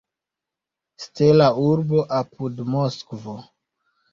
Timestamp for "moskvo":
2.77-3.37